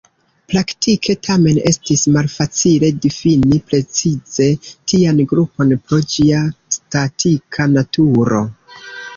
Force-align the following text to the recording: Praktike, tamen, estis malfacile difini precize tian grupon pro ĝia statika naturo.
Praktike, 0.51 1.13
tamen, 1.25 1.57
estis 1.71 2.05
malfacile 2.15 2.89
difini 3.03 3.59
precize 3.73 4.49
tian 4.71 5.23
grupon 5.35 5.77
pro 5.85 6.01
ĝia 6.15 6.43
statika 6.79 7.69
naturo. 7.79 8.43